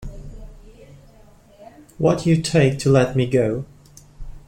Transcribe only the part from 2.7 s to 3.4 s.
to let me